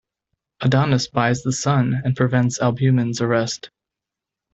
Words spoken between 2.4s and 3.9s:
Albumen's arrest.